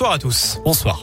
Bonsoir 0.00 0.12
à 0.12 0.18
tous. 0.20 0.60
Bonsoir. 0.64 1.02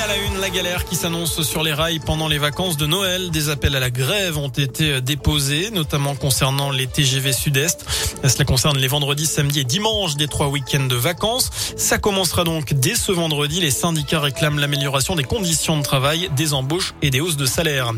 À 0.00 0.06
la 0.06 0.16
une, 0.16 0.40
la 0.40 0.50
galère 0.50 0.84
qui 0.84 0.94
s'annonce 0.94 1.42
sur 1.42 1.64
les 1.64 1.72
rails 1.72 1.98
pendant 1.98 2.28
les 2.28 2.38
vacances 2.38 2.76
de 2.76 2.86
Noël. 2.86 3.30
Des 3.30 3.48
appels 3.48 3.74
à 3.74 3.80
la 3.80 3.90
grève 3.90 4.38
ont 4.38 4.48
été 4.48 5.00
déposés, 5.00 5.70
notamment 5.72 6.14
concernant 6.14 6.70
les 6.70 6.86
TGV 6.86 7.32
Sud-Est. 7.32 7.84
Cela 8.22 8.44
concerne 8.44 8.78
les 8.78 8.86
vendredis, 8.86 9.26
samedis 9.26 9.60
et 9.60 9.64
dimanches 9.64 10.14
des 10.14 10.28
trois 10.28 10.48
week-ends 10.48 10.86
de 10.86 10.94
vacances. 10.94 11.50
Ça 11.76 11.98
commencera 11.98 12.44
donc 12.44 12.74
dès 12.74 12.94
ce 12.94 13.10
vendredi. 13.10 13.60
Les 13.60 13.72
syndicats 13.72 14.20
réclament 14.20 14.60
l'amélioration 14.60 15.16
des 15.16 15.24
conditions 15.24 15.76
de 15.76 15.82
travail, 15.82 16.30
des 16.36 16.54
embauches 16.54 16.94
et 17.02 17.10
des 17.10 17.20
hausses 17.20 17.36
de 17.36 17.46
salaire. 17.46 17.90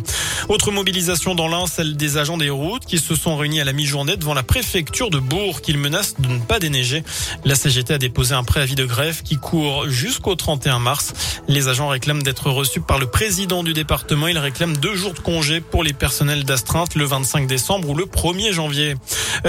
Autre 0.49 0.71
mobilisation 0.71 1.35
dans 1.35 1.49
l'un, 1.49 1.67
celle 1.67 1.97
des 1.97 2.17
agents 2.17 2.39
des 2.39 2.51
routes 2.51 2.87
qui 2.87 2.99
se 2.99 3.15
sont 3.15 3.37
réunis 3.37 3.61
à 3.61 3.65
la 3.65 3.75
mi-journée 3.75 4.17
devant 4.17 4.35
la 4.35 4.43
préfecture 4.43 5.11
de 5.11 5.19
Bourg 5.19 5.61
qu'ils 5.61 5.79
menacent 5.79 6.15
de 6.19 6.29
ne 6.29 6.39
pas 6.39 6.61
déneiger. 6.61 7.05
La 7.45 7.55
CGT 7.55 7.95
a 7.95 7.99
déposé 7.99 8.35
un 8.35 8.45
préavis 8.45 8.75
de 8.75 8.87
grève 8.87 9.23
qui 9.23 9.37
court 9.37 9.89
jusqu'au 9.89 10.35
31 10.35 10.79
mars. 10.79 11.13
Les 11.47 11.69
agents 11.69 11.90
réclament 11.91 12.23
d'être 12.23 12.51
reçus 12.51 12.81
par 12.81 12.99
le 12.99 13.07
président 13.07 13.63
du 13.63 13.73
département. 13.75 14.29
Ils 14.29 14.39
réclament 14.39 14.77
deux 14.77 14.95
jours 14.95 15.13
de 15.13 15.19
congé 15.19 15.61
pour 15.61 15.83
les 15.83 15.93
personnels 15.93 16.45
d'astreinte 16.45 16.95
le 16.95 17.05
25 17.05 17.47
décembre 17.47 17.91
ou 17.91 17.95
le 17.95 18.05
1er 18.05 18.53
janvier. 18.53 18.95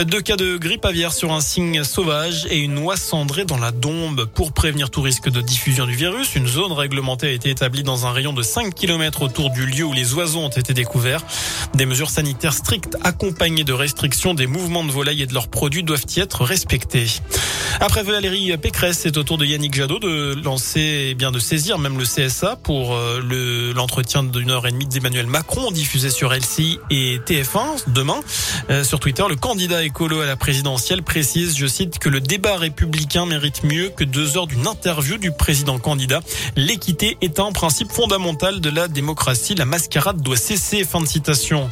Deux 0.05 0.21
cas 0.21 0.35
de 0.35 0.57
grippe 0.57 0.85
aviaire 0.85 1.13
sur 1.13 1.31
un 1.31 1.41
signe 1.41 1.83
sauvage 1.83 2.47
et 2.49 2.57
une 2.57 2.77
oie 2.79 2.97
cendrée 2.97 3.45
dans 3.45 3.57
la 3.57 3.71
dombe. 3.71 4.25
Pour 4.25 4.51
prévenir 4.51 4.89
tout 4.89 5.01
risque 5.01 5.29
de 5.29 5.41
diffusion 5.41 5.85
du 5.85 5.95
virus, 5.95 6.35
une 6.35 6.47
zone 6.47 6.71
réglementée 6.71 7.27
a 7.27 7.31
été 7.31 7.49
établie 7.49 7.83
dans 7.83 8.05
un 8.05 8.11
rayon 8.11 8.33
de 8.33 8.41
5 8.41 8.73
km 8.73 9.21
autour 9.21 9.49
du 9.51 9.65
lieu 9.65 9.83
où 9.83 9.93
les 9.93 10.13
oiseaux 10.13 10.39
ont 10.39 10.49
été 10.49 10.73
découverts. 10.73 11.23
Des 11.75 11.85
mesures 11.85 12.09
sanitaires 12.09 12.53
strictes 12.53 12.97
accompagnées 13.03 13.63
de 13.63 13.73
restrictions 13.73 14.33
des 14.33 14.47
mouvements 14.47 14.83
de 14.83 14.91
volailles 14.91 15.21
et 15.21 15.27
de 15.27 15.33
leurs 15.33 15.47
produits 15.47 15.83
doivent 15.83 16.05
y 16.15 16.19
être 16.19 16.43
respectés. 16.43 17.07
Après 17.79 18.03
Valérie 18.03 18.55
Pécresse, 18.57 18.99
c'est 18.99 19.17
au 19.17 19.23
tour 19.23 19.37
de 19.37 19.45
Yannick 19.45 19.73
Jadot 19.73 19.99
de 19.99 20.39
lancer, 20.43 21.07
eh 21.09 21.13
bien 21.15 21.31
de 21.31 21.39
saisir 21.39 21.77
même 21.79 21.97
le 21.97 22.05
Pour 22.63 22.93
euh, 22.93 23.19
le 23.19 23.71
l'entretien 23.71 24.21
d'une 24.21 24.51
heure 24.51 24.67
et 24.67 24.71
demie 24.71 24.85
d'Emmanuel 24.85 25.25
Macron 25.25 25.71
diffusé 25.71 26.11
sur 26.11 26.31
LCI 26.31 26.77
et 26.91 27.17
TF1 27.17 27.85
demain. 27.87 28.19
Euh, 28.69 28.83
sur 28.83 28.99
Twitter, 28.99 29.23
le 29.27 29.35
candidat 29.35 29.83
écolo 29.83 30.19
à 30.21 30.27
la 30.27 30.35
présidentielle 30.35 31.01
précise, 31.01 31.57
je 31.57 31.65
cite, 31.65 31.97
que 31.97 32.09
le 32.09 32.21
débat 32.21 32.57
républicain 32.57 33.25
mérite 33.25 33.63
mieux 33.63 33.89
que 33.89 34.03
deux 34.03 34.37
heures 34.37 34.45
d'une 34.45 34.67
interview 34.67 35.17
du 35.17 35.31
président 35.31 35.79
candidat. 35.79 36.19
L'équité 36.55 37.17
est 37.21 37.39
un 37.39 37.51
principe 37.53 37.91
fondamental 37.91 38.61
de 38.61 38.69
la 38.69 38.87
démocratie. 38.87 39.55
La 39.55 39.65
mascarade 39.65 40.21
doit 40.21 40.37
cesser. 40.37 40.83
Fin 40.83 41.01
de 41.01 41.07
citation. 41.07 41.71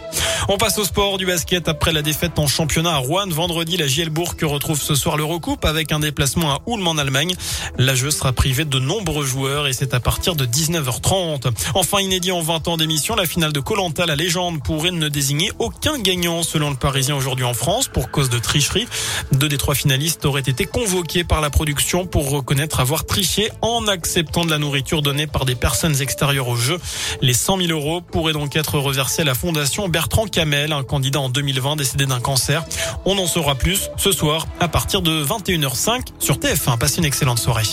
On 0.51 0.57
passe 0.57 0.79
au 0.79 0.83
sport 0.83 1.19
du 1.19 1.27
basket 1.27 1.67
après 1.67 1.93
la 1.93 2.01
défaite 2.01 2.39
en 2.39 2.47
championnat 2.47 2.93
à 2.93 2.97
Rouen. 2.97 3.27
Vendredi, 3.27 3.77
la 3.77 3.85
JL 3.85 4.09
Bourg 4.09 4.33
retrouve 4.41 4.81
ce 4.81 4.95
soir 4.95 5.15
l'Eurocoupe 5.15 5.63
avec 5.63 5.91
un 5.91 5.99
déplacement 5.99 6.49
à 6.49 6.61
Ulm 6.65 6.87
en 6.87 6.97
Allemagne. 6.97 7.35
La 7.77 7.93
jeu 7.93 8.09
sera 8.09 8.33
privée 8.33 8.65
de 8.65 8.79
nombreux 8.79 9.23
joueurs 9.23 9.67
et 9.67 9.73
c'est 9.73 9.93
à 9.93 9.99
partir 9.99 10.35
de 10.35 10.47
19h30. 10.47 11.51
Enfin, 11.75 11.99
inédit 11.99 12.31
en 12.31 12.41
20 12.41 12.67
ans 12.67 12.77
d'émission, 12.77 13.15
la 13.15 13.27
finale 13.27 13.53
de 13.53 13.59
Colanta, 13.59 14.07
la 14.07 14.15
légende 14.15 14.63
pourrait 14.63 14.89
ne 14.89 15.07
désigner 15.07 15.51
aucun 15.59 15.99
gagnant 15.99 16.41
selon 16.41 16.71
le 16.71 16.75
Parisien 16.75 17.15
aujourd'hui 17.15 17.45
en 17.45 17.53
France 17.53 17.87
pour 17.87 18.09
cause 18.09 18.31
de 18.31 18.39
tricherie. 18.39 18.87
Deux 19.31 19.49
des 19.49 19.59
trois 19.59 19.75
finalistes 19.75 20.25
auraient 20.25 20.41
été 20.41 20.65
convoqués 20.65 21.23
par 21.23 21.41
la 21.41 21.51
production 21.51 22.07
pour 22.07 22.27
reconnaître 22.27 22.79
avoir 22.79 23.05
triché 23.05 23.51
en 23.61 23.87
acceptant 23.87 24.45
de 24.45 24.49
la 24.49 24.57
nourriture 24.57 25.03
donnée 25.03 25.27
par 25.27 25.45
des 25.45 25.53
personnes 25.53 26.01
extérieures 26.01 26.47
au 26.47 26.55
jeu. 26.55 26.79
Les 27.21 27.33
100 27.33 27.67
000 27.67 27.71
euros 27.71 28.01
pourraient 28.01 28.33
donc 28.33 28.55
être 28.55 28.79
reversés 28.79 29.21
à 29.21 29.25
la 29.25 29.35
fondation 29.35 29.87
Bertrand 29.89 30.25
Camel, 30.39 30.71
un 30.71 30.83
candidat 30.83 31.19
en 31.19 31.27
2020 31.27 31.75
décédé 31.75 32.05
d'un 32.05 32.21
cancer. 32.21 32.63
On 33.03 33.17
en 33.17 33.27
saura 33.27 33.55
plus 33.55 33.89
ce 33.97 34.13
soir 34.13 34.47
à 34.61 34.69
partir 34.69 35.01
de 35.01 35.21
21h05 35.21 36.13
sur 36.17 36.37
TF1. 36.37 36.77
Passez 36.77 36.99
une 36.99 37.03
excellente 37.03 37.39
soirée. 37.39 37.65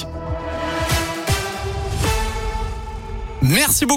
Merci 3.40 3.86
beaucoup. 3.86 3.94